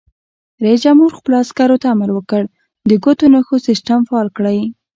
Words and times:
رئیس 0.63 0.79
جمهور 0.85 1.11
خپلو 1.17 1.35
عسکرو 1.43 1.81
ته 1.81 1.87
امر 1.95 2.09
وکړ؛ 2.13 2.43
د 2.89 2.91
ګوتو 3.03 3.25
نښو 3.33 3.55
سیسټم 3.67 3.99
فعال 4.09 4.27
کړئ! 4.37 4.59